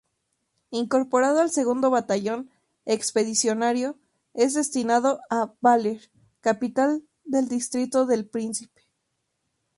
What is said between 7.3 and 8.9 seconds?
Distrito El Príncipe.